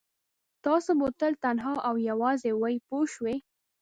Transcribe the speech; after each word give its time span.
تاسو 0.65 0.91
به 0.99 1.07
تل 1.19 1.33
تنها 1.43 1.73
او 1.87 1.95
یوازې 2.09 2.51
وئ 2.61 2.75
پوه 2.87 3.05
شوې!. 3.13 3.35